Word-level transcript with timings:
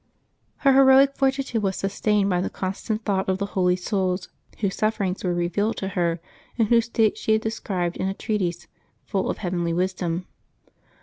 Her 0.65 0.73
heroic 0.73 1.15
fortitude 1.15 1.61
was 1.61 1.75
sustained 1.77 2.27
by 2.27 2.41
the 2.41 2.49
constant 2.49 3.05
thought 3.05 3.29
of 3.29 3.37
the 3.37 3.45
Holy 3.53 3.75
Souls, 3.75 4.29
whose 4.57 4.73
sufferings 4.75 5.23
were 5.23 5.31
revealed 5.31 5.77
to 5.77 5.89
her, 5.89 6.19
and 6.57 6.69
whose 6.69 6.85
state 6.85 7.19
she 7.19 7.33
has 7.33 7.41
described 7.41 7.97
in 7.97 8.07
a 8.07 8.15
treatise 8.15 8.65
full 9.05 9.29
of 9.29 9.37
heavenly 9.37 9.73
wisdom. 9.73 10.25